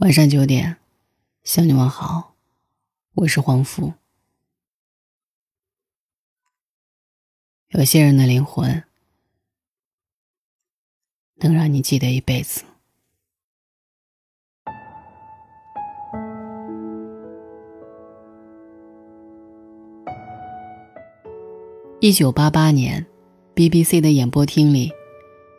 [0.00, 0.78] 晚上九点，
[1.44, 2.34] 向你问好，
[3.16, 3.92] 我是黄福。
[7.68, 8.82] 有些人的灵魂，
[11.40, 12.64] 能让你记得一辈子。
[22.00, 23.04] 一九八八年
[23.54, 24.90] ，BBC 的演播厅里，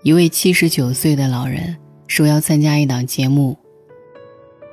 [0.01, 1.77] 一位七十九岁的老人
[2.07, 3.60] 说要参加一档节目。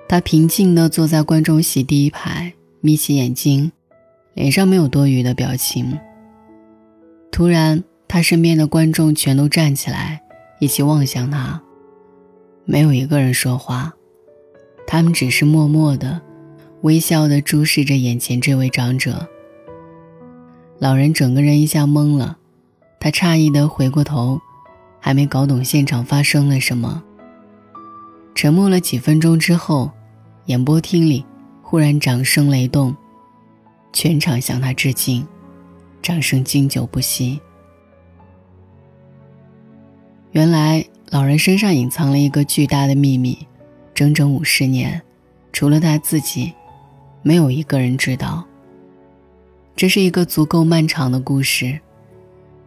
[0.09, 3.71] 他平静地坐在观众席第一排，眯起眼睛，
[4.33, 5.99] 脸上没有多余的表情。
[7.31, 10.23] 突然，他身边的观众全都站起来，
[10.61, 11.61] 一起望向他。
[12.65, 13.93] 没有一个人说话，
[14.87, 16.23] 他们只是默默的、
[16.81, 19.29] 微笑的注视着眼前这位长者。
[20.79, 22.39] 老人整个人一下懵了，
[22.99, 24.41] 他诧异地回过头，
[25.01, 27.03] 还没搞懂现场发生了什么。
[28.35, 29.93] 沉默了几分钟之后。
[30.49, 31.23] 演播厅里
[31.61, 32.97] 忽然掌声雷动，
[33.93, 35.27] 全场向他致敬，
[36.01, 37.39] 掌声经久不息。
[40.33, 43.47] 原来老人身上隐藏了一个巨大的秘密，
[43.93, 45.03] 整整五十年，
[45.53, 46.55] 除了他自己，
[47.21, 48.43] 没有一个人知道。
[49.77, 51.79] 这是一个足够漫长的故事，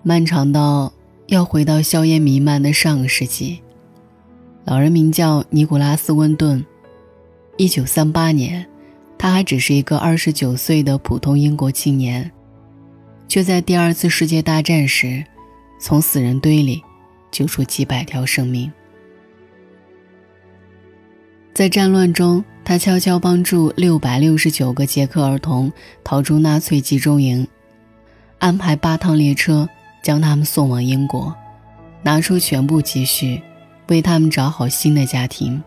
[0.03, 0.93] 漫长到
[1.25, 3.59] 要回到硝烟弥漫的上个世纪。
[4.65, 6.63] 老人名叫尼古拉斯·温顿。
[7.61, 8.65] 一九三八年，
[9.19, 12.31] 他还只是一个二十九岁的普通英国青年，
[13.27, 15.23] 却在第二次世界大战时，
[15.79, 16.81] 从死人堆里
[17.29, 18.71] 救出几百条生命。
[21.53, 25.71] 在战乱中，他悄悄帮助六百六十九个捷克儿童
[26.03, 27.47] 逃出纳粹集中营，
[28.39, 29.69] 安排八趟列车
[30.01, 31.35] 将他们送往英国，
[32.01, 33.39] 拿出全部积蓄，
[33.89, 35.61] 为他们找好新的家庭。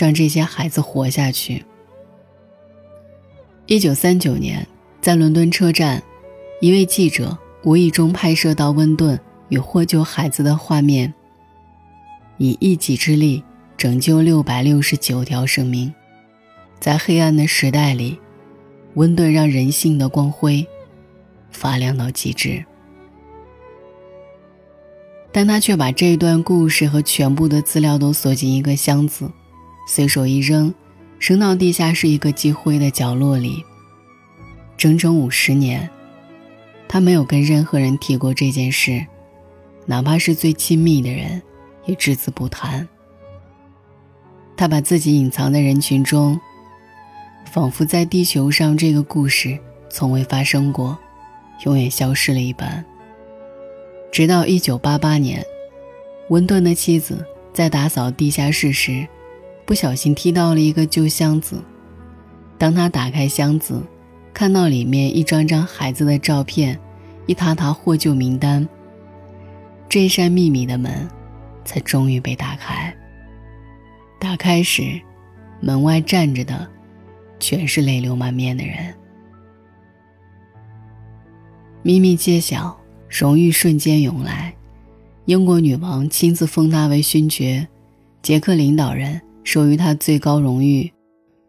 [0.00, 1.64] 让这些孩子活下去。
[3.66, 4.66] 一九三九年，
[5.00, 6.02] 在伦敦车站，
[6.60, 9.18] 一位记者无意中拍摄到温顿
[9.50, 11.12] 与获救孩子的画面。
[12.38, 13.44] 以一己之力
[13.76, 15.92] 拯救六百六十九条生命，
[16.80, 18.18] 在黑暗的时代里，
[18.94, 20.66] 温顿让人性的光辉
[21.50, 22.64] 发亮到极致。
[25.30, 29.30] 但他却把这段故事和全部的资料都锁进一个箱子。
[29.86, 30.72] 随手一扔，
[31.18, 33.64] 扔到地下室一个积灰的角落里。
[34.76, 35.88] 整整五十年，
[36.88, 39.04] 他没有跟任何人提过这件事，
[39.86, 41.42] 哪怕是最亲密的人，
[41.86, 42.88] 也只字不谈。
[44.56, 46.40] 他把自己隐藏在人群中，
[47.50, 49.58] 仿佛在地球上这个故事
[49.90, 50.98] 从未发生过，
[51.64, 52.84] 永远消失了一般。
[54.10, 55.44] 直到一九八八年，
[56.28, 59.06] 温顿的妻子在打扫地下室时。
[59.72, 61.56] 不小心踢到了一个旧箱子，
[62.58, 63.82] 当他打开箱子，
[64.34, 66.78] 看到里面一张张孩子的照片，
[67.24, 68.68] 一沓沓获救名单，
[69.88, 71.08] 这扇秘密的门，
[71.64, 72.94] 才终于被打开。
[74.20, 75.00] 打开时，
[75.62, 76.68] 门外站着的，
[77.40, 78.94] 全是泪流满面的人。
[81.82, 82.78] 秘密揭晓，
[83.08, 84.54] 荣誉瞬间涌来，
[85.24, 87.66] 英国女王亲自封他为勋爵，
[88.20, 89.18] 捷克领导人。
[89.44, 90.92] 授予他最高荣誉，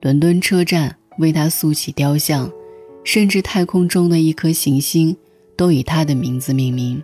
[0.02, 2.52] 伦敦车站为他塑起雕像，
[3.04, 5.16] 甚至太空中的一颗行星
[5.56, 7.02] 都以他的名字命名。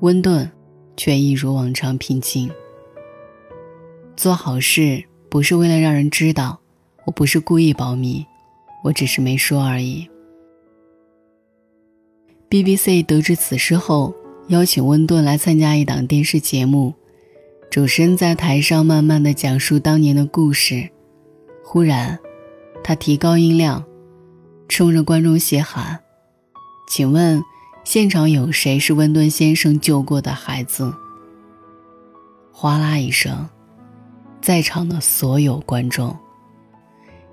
[0.00, 0.50] 温顿
[0.96, 2.50] 却一如往常平静。
[4.16, 6.60] 做好事不是为了让人知道，
[7.06, 8.24] 我不是故意保密，
[8.84, 10.06] 我只是没说而已。
[12.50, 14.14] BBC 得知此事后，
[14.48, 16.94] 邀请温顿来参加一档电视节目。
[17.74, 20.88] 主持人在台上慢慢的讲述当年的故事，
[21.64, 22.16] 忽然，
[22.84, 23.84] 他提高音量，
[24.68, 25.98] 冲着观众席喊
[26.86, 27.42] ：“请问，
[27.82, 30.94] 现场有谁是温顿先生救过的孩子？”
[32.54, 33.48] 哗啦一声，
[34.40, 36.16] 在场的所有观众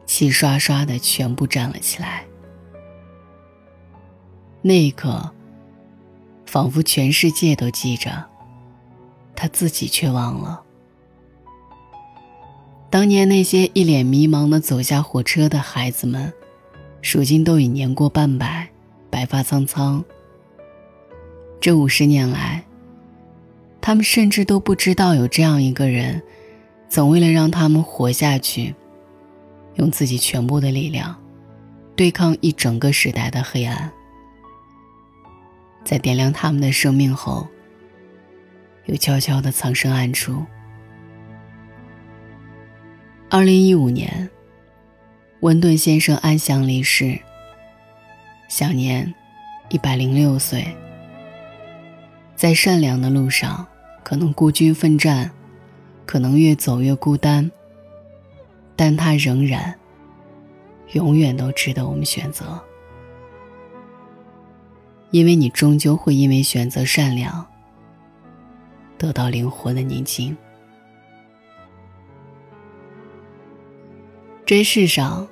[0.08, 2.26] 齐刷刷的全部站了起来。
[4.64, 5.30] 那一刻，
[6.48, 8.31] 仿佛全世界都记着。
[9.42, 10.62] 他自己却忘了，
[12.92, 16.32] 当年那些一脸迷茫的走下火车的孩子们，
[17.02, 18.70] 如今都已年过半百，
[19.10, 20.06] 白发苍苍。
[21.60, 22.64] 这五十年来，
[23.82, 26.22] 他们甚至都不知道有这样一个人，
[26.88, 28.76] 总为了让他们活下去，
[29.74, 31.20] 用自己全部的力量，
[31.96, 33.92] 对抗一整个时代的黑暗，
[35.84, 37.48] 在点亮他们的生命后。
[38.86, 40.46] 又悄悄地藏身暗处。
[43.30, 44.30] 二零一五年，
[45.40, 47.18] 温顿先生安详离世，
[48.50, 49.14] 享年
[49.70, 50.66] 一百零六岁。
[52.36, 53.66] 在善良的路上，
[54.04, 55.32] 可能孤军奋战，
[56.06, 57.50] 可能越走越孤单，
[58.76, 59.76] 但他仍然，
[60.94, 62.60] 永远都值得我们选择。
[65.12, 67.46] 因为你终究会因为选择善良，
[69.02, 70.38] 得到灵魂的宁静。
[74.46, 75.28] 这世上，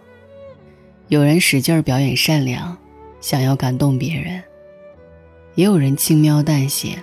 [1.08, 2.76] 有人使劲表演善良，
[3.22, 4.42] 想要感动别人；
[5.54, 6.98] 也有人轻描淡写，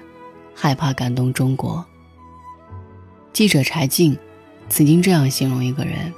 [0.56, 1.86] 害怕感动中国。
[3.32, 4.18] 记者柴静
[4.68, 6.12] 曾经这样形容一个人：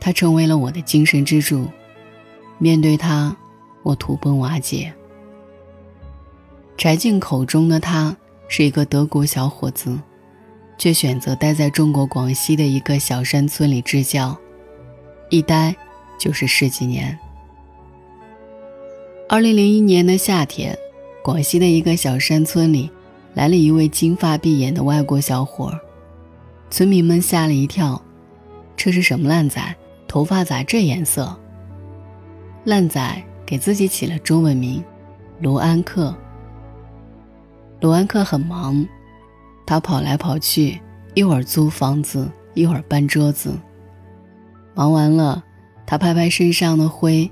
[0.00, 1.68] 他成为了我的精神支柱，
[2.58, 3.36] 面对他，
[3.84, 4.92] 我土崩瓦解。
[6.76, 8.16] 柴静口中的他
[8.54, 9.98] 是一个德国小伙子，
[10.76, 14.36] 却选择待在中国广西的一个小山村里支教，
[15.30, 15.74] 一待
[16.18, 17.18] 就是十几年。
[19.26, 20.76] 二零零一年的夏天，
[21.24, 22.90] 广西的一个小山村里
[23.32, 25.72] 来了一位金发碧眼的外国小伙，
[26.68, 28.02] 村民们吓了一跳，
[28.76, 29.74] 这是什么烂仔？
[30.06, 31.34] 头发咋这颜色？
[32.64, 34.84] 烂仔给自己起了中文名
[35.40, 36.14] 卢安克。
[37.82, 38.86] 卢安克很忙，
[39.66, 40.80] 他跑来跑去，
[41.14, 43.58] 一会儿租房子，一会儿搬桌子。
[44.72, 45.42] 忙完了，
[45.84, 47.28] 他拍拍身上的灰，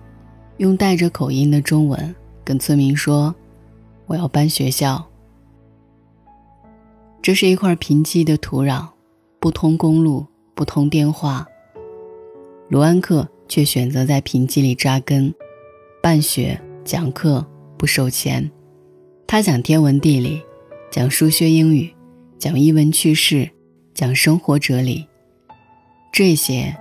[0.56, 2.12] 用带着口音的中文
[2.42, 3.32] 跟村民说
[4.06, 5.06] ：“我要搬学校。”
[7.22, 8.88] 这是一块贫瘠的土壤，
[9.38, 10.26] 不通公路，
[10.56, 11.46] 不通电话。
[12.68, 15.32] 卢安克却选择在贫瘠里扎根，
[16.02, 17.46] 办学讲课
[17.78, 18.50] 不收钱。
[19.30, 20.42] 他讲天文地理，
[20.90, 21.94] 讲数学英语，
[22.36, 23.48] 讲译文趣事，
[23.94, 25.06] 讲生活哲理。
[26.12, 26.76] 这些，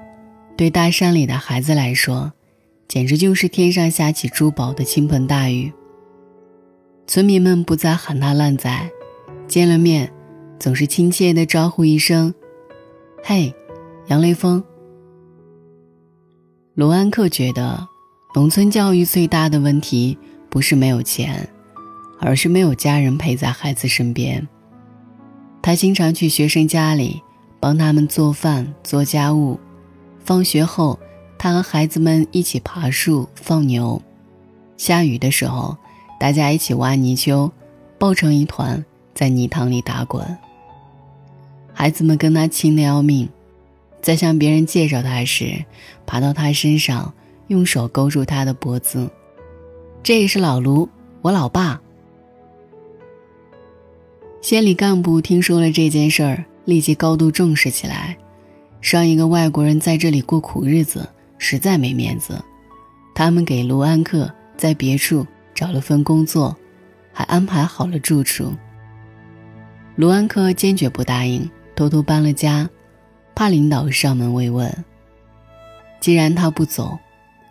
[0.58, 2.34] 对大山里的孩子来说，
[2.88, 5.72] 简直就是天上下起珠宝的倾盆大雨。
[7.06, 8.90] 村民们不再喊他烂仔，
[9.48, 10.12] 见了面，
[10.58, 12.34] 总是亲切地招呼一声
[13.24, 13.54] ：“嘿，
[14.08, 14.64] 杨雷锋。”
[16.74, 17.88] 卢安克觉得，
[18.34, 20.18] 农村教育最大的问题
[20.50, 21.48] 不是没有钱。
[22.20, 24.48] 而是没有家人陪在孩子身边。
[25.62, 27.22] 他经常去学生家里
[27.60, 29.60] 帮他们做饭、做家务。
[30.24, 31.00] 放学后，
[31.38, 34.02] 他和孩子们一起爬树、放牛。
[34.78, 35.76] 下雨的时候，
[36.20, 37.52] 大家一起挖泥鳅，
[37.98, 38.84] 抱成一团
[39.14, 40.38] 在泥塘里打滚。
[41.74, 43.28] 孩子们跟他亲的要命，
[44.02, 45.66] 在向别人介绍他时，
[46.06, 47.14] 爬到他身上，
[47.48, 49.10] 用手勾住他的脖子。
[50.04, 50.88] 这也是老卢，
[51.22, 51.82] 我老爸。
[54.42, 58.18] 县里干部听说了这件事儿，立即高度重视起来。
[58.82, 61.08] 让一个外国人在这里过苦日子，
[61.38, 62.42] 实在没面子。
[63.14, 66.56] 他们给卢安克在别处找了份工作，
[67.12, 68.54] 还安排好了住处。
[69.98, 72.70] 卢安克坚决不答应，偷偷搬了家，
[73.36, 74.74] 怕领导上门慰问。
[76.00, 76.98] 既然他不走，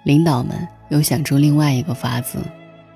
[0.05, 2.38] 领导们又想出另外一个法子，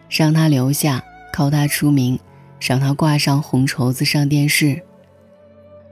[0.09, 1.05] 让他留下，
[1.35, 2.19] 靠他出名。
[2.62, 4.81] 让他挂上红绸子上电视。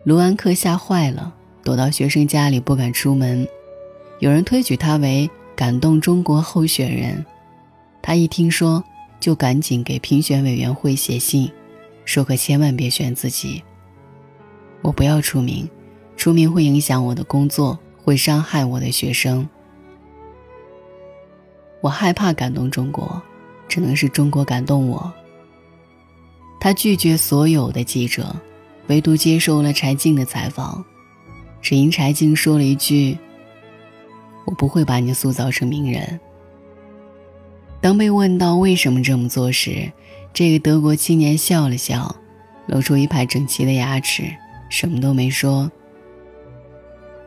[0.05, 1.35] 卢安克吓坏了，
[1.65, 3.47] 躲到学生家里不敢出门。
[4.21, 7.27] 有人推举他为感动中国候选人，
[8.01, 8.83] 他一听说
[9.19, 11.51] 就赶紧给评选委员会写信，
[12.05, 13.63] 说可千万别选自己。
[14.81, 15.69] 我不要出名，
[16.17, 19.47] 出名会影响我的工作，会伤害我的学生。
[21.81, 23.21] 我害怕感动中国，
[23.69, 25.13] 只能是中国感动我。
[26.61, 28.37] 他拒绝所有的记者，
[28.89, 30.85] 唯独接受了柴静的采访，
[31.63, 33.17] 只因柴静说了一句
[34.45, 36.21] ：“我不会把你塑造成名人。”
[37.81, 39.91] 当被问到为什么这么做时，
[40.35, 42.15] 这个德国青年笑了笑，
[42.67, 44.25] 露出一排整齐的牙齿，
[44.69, 45.73] 什么都没说。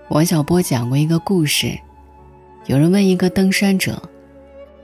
[0.10, 1.75] 王小波讲过一个故事，
[2.68, 4.00] 有人问一个登山者：“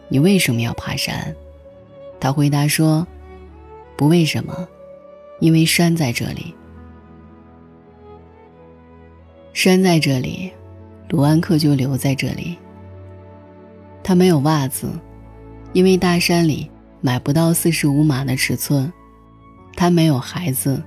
[0.10, 1.36] 你为什么要爬山？”
[2.20, 3.06] 他回答说。
[4.00, 4.66] 不为什么，
[5.42, 6.56] 因为山在这里。
[9.52, 10.50] 山在这里，
[11.10, 12.58] 卢安克就留在这里。
[14.02, 14.90] 他没有袜子，
[15.74, 18.90] 因为大山里买不到四十五码的尺寸。
[19.76, 20.82] 他没有孩子，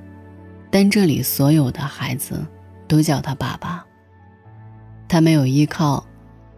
[0.70, 2.42] 但这里所有的孩子
[2.88, 3.84] 都叫他爸爸。
[5.06, 6.02] 他没有依靠，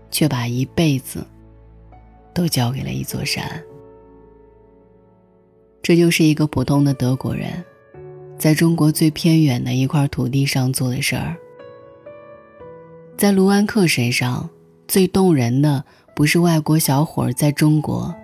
[0.08, 1.26] 却把一辈子
[2.32, 3.44] 都交给了一座山。
[5.84, 7.62] 这就是一个普通的德国人，
[8.38, 11.36] 在中国最偏远的一块土地上做的事儿。
[13.18, 14.48] 在卢安克身上，
[14.88, 15.84] 最动人的
[16.16, 18.14] 不是外国小伙在中国，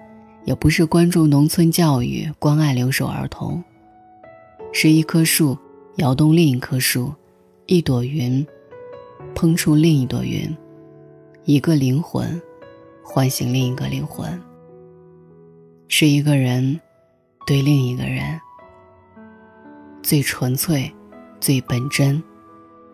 [0.47, 3.63] 也不是关注农村教育、关爱留守儿童，
[4.73, 5.55] 是一棵树
[5.97, 7.13] 摇动另一棵树，
[7.67, 8.45] 一朵云
[9.35, 10.57] 碰触另一朵云，
[11.45, 12.41] 一个灵魂
[13.05, 14.41] 唤醒另一个灵魂，
[15.89, 16.81] 是一个人
[17.47, 18.41] 对另一个人
[20.03, 20.93] 最纯粹、
[21.41, 22.23] 最本真。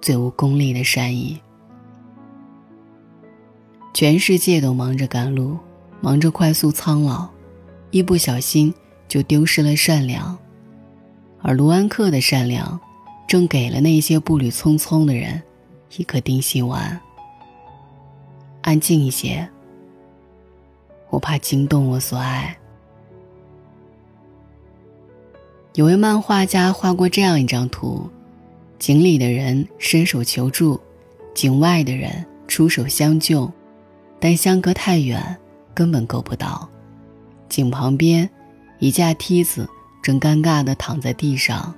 [0.03, 1.41] 最无功利的善意。
[3.93, 5.59] 全世界都忙着赶路，
[6.01, 7.29] 忙着快速苍老，
[7.91, 8.73] 一不小心
[9.09, 10.39] 就丢失了善良。
[11.43, 12.79] 而卢安克的善良，
[13.27, 15.43] 正给了那些步履匆匆的人
[15.97, 17.01] 一颗定心丸。
[18.63, 19.49] 安静一些，
[21.09, 22.57] 我怕惊动我所爱。
[25.77, 28.09] 有位漫画家画过这样一张图。
[28.79, 30.81] 井里的人伸手求助，
[31.35, 33.53] 井外的人出手相救，
[34.19, 35.37] 但相隔太远，
[35.75, 36.67] 根本够不到。
[37.51, 38.29] 井旁边，
[38.79, 39.69] 一架梯子
[40.03, 41.75] 正尴尬地躺在地上。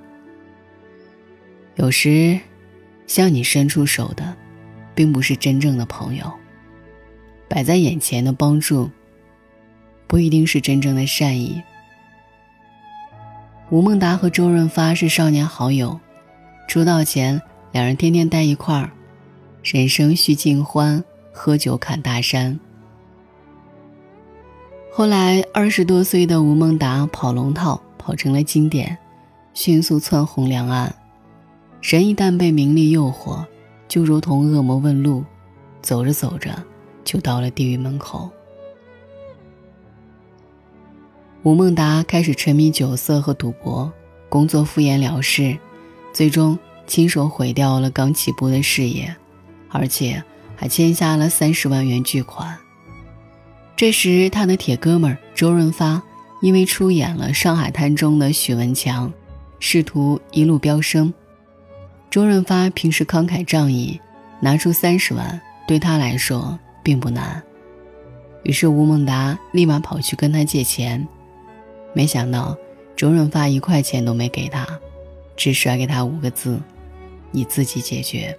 [1.75, 2.39] 有时，
[3.05, 4.33] 向你伸出手的，
[4.95, 6.31] 并不是真正的朋友。
[7.49, 8.89] 摆在眼前的帮助，
[10.07, 11.61] 不一定是真正的善意。
[13.71, 15.99] 吴孟达和周润发是少年好友。
[16.67, 17.39] 出道前，
[17.71, 18.91] 两人天天待一块儿，
[19.63, 22.59] 人生须尽欢，喝酒侃大山。
[24.91, 28.97] 后来，二十多岁的吴孟达跑龙套跑成了经典，
[29.53, 30.95] 迅速窜红两岸。
[31.79, 33.45] 人一旦被名利诱惑，
[33.87, 35.23] 就如同恶魔问路，
[35.79, 36.51] 走着走着
[37.03, 38.31] 就到了地狱门口。
[41.43, 43.89] 吴孟达开始沉迷酒色和赌博，
[44.27, 45.57] 工作敷衍了事。
[46.13, 49.15] 最终亲手毁掉了刚起步的事业，
[49.69, 50.21] 而且
[50.57, 52.57] 还欠下了三十万元巨款。
[53.77, 56.03] 这时，他的铁哥们周润发
[56.41, 59.13] 因为出演了《上海滩》中的许文强，
[59.61, 61.13] 试图一路飙升。
[62.09, 63.97] 周润发平时慷慨仗义，
[64.41, 67.41] 拿出三十万对他来说并不难。
[68.43, 71.07] 于是吴孟达立马跑去跟他借钱，
[71.93, 72.57] 没想到
[72.95, 74.67] 周润发一块钱都没给他。
[75.35, 76.59] 只甩给他五个字
[77.31, 78.37] ：“你自己解决。”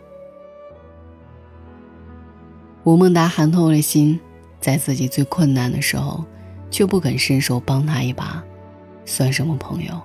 [2.85, 4.21] 吴孟达寒透了心，
[4.61, 6.23] 在自己最困难的时候，
[6.71, 8.45] 却不肯伸手帮他一把，
[9.07, 9.99] 算什么朋友？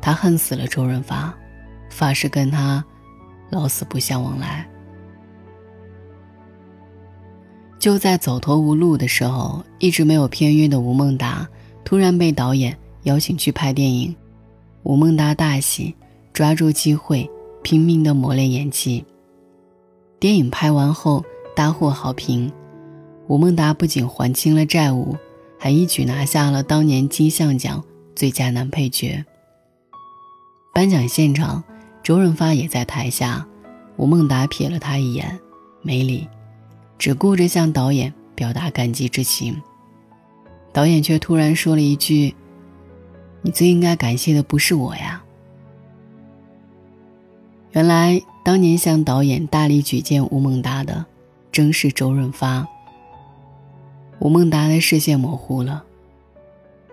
[0.00, 1.32] 他恨死了周润发，
[1.90, 2.84] 发誓跟他
[3.50, 4.68] 老死不相往来。
[7.78, 11.48] 就在走投无路的时候，一直没有片约的吴孟达
[11.90, 14.14] 突然被导演邀请去拍电影。
[14.84, 15.92] 吴孟达大喜，
[16.32, 17.28] 抓住机会，
[17.64, 19.04] 拼命的磨练演技。
[20.20, 21.24] 电影拍完后
[21.56, 22.52] 大获好评，
[23.26, 25.16] 吴孟达不仅还清了债务，
[25.58, 27.82] 还一举拿下了当年金像奖
[28.14, 29.24] 最佳男配角。
[30.72, 31.64] 颁奖现场，
[32.04, 33.44] 周润发也在台下，
[33.96, 35.40] 吴孟达瞥了他一眼，
[35.82, 36.28] 没理，
[36.96, 39.60] 只顾着向导演表达感激之情。
[40.72, 42.34] 导演却突然说了一句。
[43.42, 45.22] 你最应该感谢的不是我呀。
[47.72, 51.06] 原来当年向导演大力举荐吴孟达的，
[51.50, 52.66] 正是周润发。
[54.18, 55.82] 吴孟达的视线模糊了，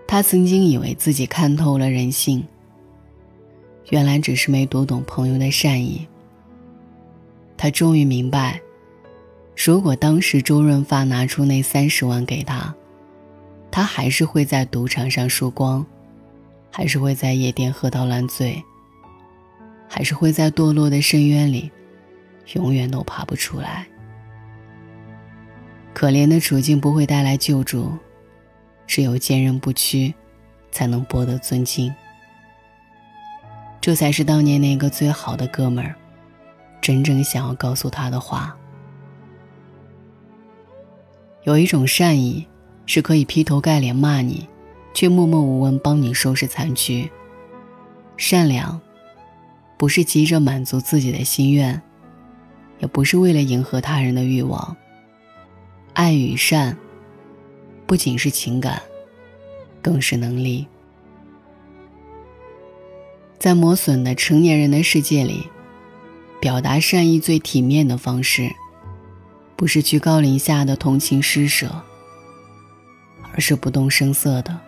[0.06, 2.46] 他曾经以为自己看透了人性，
[3.90, 6.06] 原来只是没读懂朋友的善意。
[7.58, 8.58] 他终于明白，
[9.54, 12.74] 如果当时周润发拿出那三十万给他，
[13.70, 15.84] 他还是会在赌场上输光。
[16.70, 18.62] 还是会在夜店喝到烂醉，
[19.88, 21.72] 还是会在堕落的深渊里，
[22.52, 23.88] 永远都爬不出来。
[25.92, 27.90] 可怜的处境不会带来救助，
[28.86, 30.14] 只有坚韧不屈，
[30.70, 31.92] 才能博得尊敬。
[33.80, 35.96] 这才是当年那个最好的哥们儿，
[36.80, 38.56] 真正想要告诉他的话。
[41.42, 42.46] 有一种善意，
[42.88, 44.48] 是可以劈头盖脸骂你。
[44.94, 47.08] 却默默无闻帮你收拾残局。
[48.16, 48.80] 善良，
[49.76, 51.80] 不是急着满足自己的心愿，
[52.80, 54.76] 也不是为了迎合他人的欲望。
[55.92, 56.76] 爱与善，
[57.86, 58.82] 不仅是情感，
[59.80, 60.66] 更是能力。
[63.38, 65.46] 在磨损的成年人的世界里，
[66.40, 68.50] 表达善意最体面的方式，
[69.54, 71.84] 不是居高临下的同情施舍，
[73.38, 74.58] 而是不动声色的。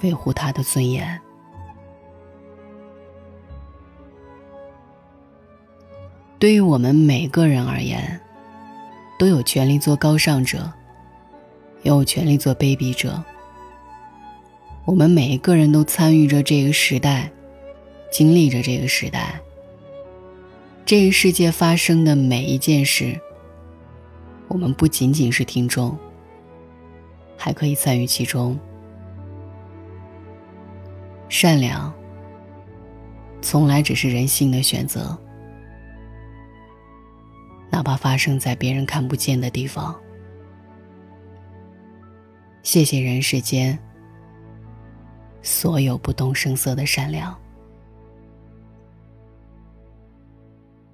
[0.00, 1.20] 维护他的尊严。
[6.38, 8.18] 对于我们每个人而言，
[9.18, 10.72] 都有权利做高尚者，
[11.82, 13.22] 也有权利做卑鄙者。
[14.86, 17.30] 我们每一个人都参与着这个时代，
[18.10, 19.38] 经历着这个时代。
[20.86, 23.20] 这个世界发生的每一件事，
[24.46, 25.94] 我们不仅仅是听众，
[27.38, 28.58] 还可以参与其中。
[31.30, 31.94] 善良，
[33.40, 35.16] 从来只是人性的选择，
[37.70, 39.94] 哪怕发生在别人看不见的地方。
[42.62, 43.78] 谢谢人世间
[45.42, 47.38] 所有不动声色的善良。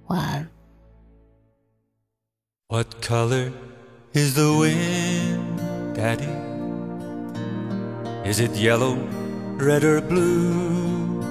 [0.07, 0.47] 晚安。
[2.67, 3.51] What color
[4.13, 5.54] is the wind,
[5.95, 6.27] Daddy?
[8.27, 8.95] Is it yellow,
[9.55, 11.21] red, or blue?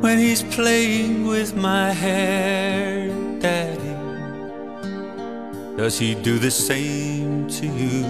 [0.00, 3.08] When he's playing with my hair,
[3.38, 3.96] Daddy,
[5.76, 8.04] does he do the same to you?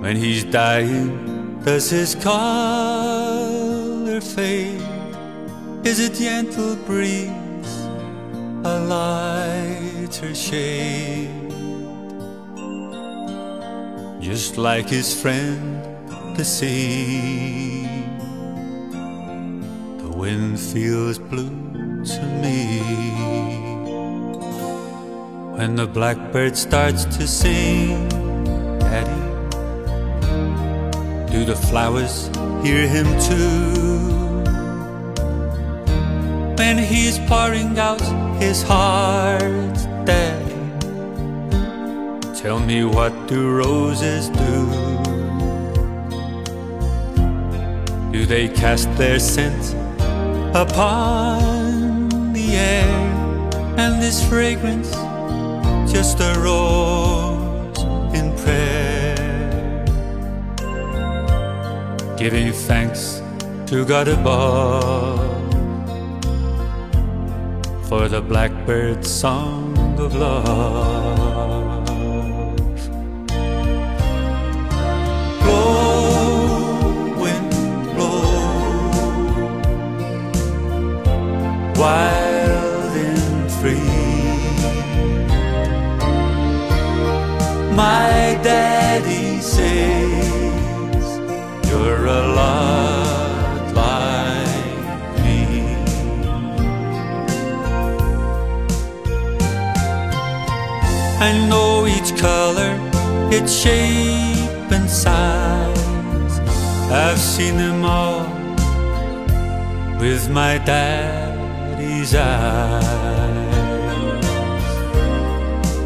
[0.00, 4.82] When he's dying, does his color fade?
[5.84, 7.86] Is a gentle breeze,
[8.64, 8.80] a
[10.12, 11.50] lighter shade?
[14.20, 15.82] Just like his friend,
[16.36, 17.86] the sea.
[19.98, 22.80] The wind feels blue to me.
[25.56, 28.08] When the blackbird starts to sing,
[28.80, 29.22] Daddy,
[31.32, 32.28] do the flowers
[32.62, 34.22] hear him too?
[36.58, 38.00] when he's pouring out
[38.40, 40.54] his heart, Daddy.
[42.34, 44.66] Tell me what do roses do?
[48.12, 49.74] Do they cast their scent
[50.54, 53.02] upon the air?
[53.78, 54.90] And this fragrance
[55.92, 57.78] just a rose
[58.14, 59.84] in prayer,
[62.16, 63.22] giving thanks
[63.66, 65.20] to God above
[67.88, 71.86] for the blackbird's song of love.
[75.42, 77.52] Blow, wind,
[77.94, 78.22] blow,
[81.80, 83.78] wild and free.
[87.76, 88.71] My daddy
[101.22, 102.72] I know each color,
[103.30, 106.40] its shape and size.
[106.90, 108.26] I've seen them all
[110.00, 112.82] with my daddy's eyes.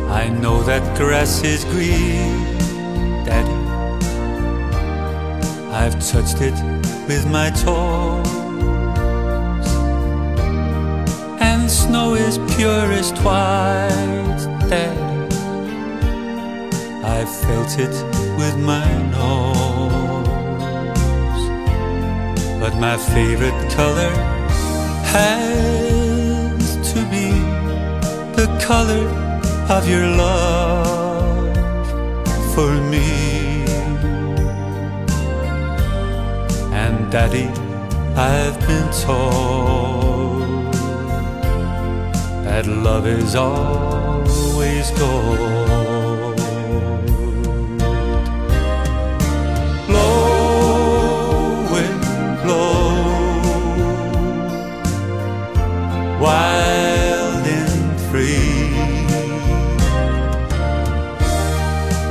[0.09, 2.47] I know that grass is green,
[3.27, 3.61] daddy.
[5.71, 6.57] I've touched it
[7.09, 8.27] with my toes.
[11.43, 15.06] And snow is purest white, daddy.
[17.09, 17.95] I felt it
[18.37, 20.27] with my nose.
[22.59, 24.11] But my favorite color
[25.15, 27.31] has to be
[28.35, 29.07] the color
[29.71, 31.57] of your love
[32.55, 33.63] for me.
[36.83, 37.49] And Daddy,
[38.17, 40.73] I've been told
[42.45, 45.86] that love is always gold.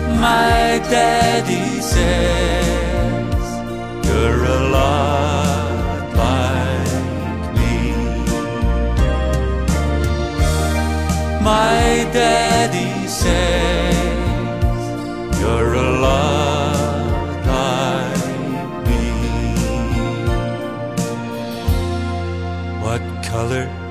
[0.07, 3.45] My daddy says
[4.05, 7.77] you're a lot like me.
[11.43, 13.95] My daddy says
[15.39, 18.27] you're a lot like
[18.87, 19.05] me.
[22.81, 23.84] What color?